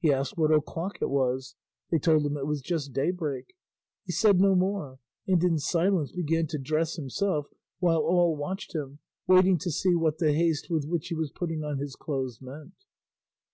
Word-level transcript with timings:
He 0.00 0.12
asked 0.12 0.36
what 0.36 0.52
o'clock 0.52 0.98
it 1.00 1.08
was; 1.08 1.54
they 1.90 1.98
told 1.98 2.26
him 2.26 2.36
it 2.36 2.46
was 2.46 2.60
just 2.60 2.92
daybreak. 2.92 3.54
He 4.04 4.12
said 4.12 4.38
no 4.38 4.54
more, 4.54 4.98
and 5.26 5.42
in 5.42 5.58
silence 5.58 6.12
began 6.12 6.46
to 6.48 6.58
dress 6.58 6.96
himself, 6.96 7.46
while 7.78 8.00
all 8.02 8.36
watched 8.36 8.74
him, 8.74 8.98
waiting 9.26 9.56
to 9.60 9.70
see 9.70 9.94
what 9.94 10.18
the 10.18 10.34
haste 10.34 10.66
with 10.68 10.84
which 10.84 11.08
he 11.08 11.14
was 11.14 11.30
putting 11.34 11.64
on 11.64 11.78
his 11.78 11.96
clothes 11.96 12.38
meant. 12.42 12.84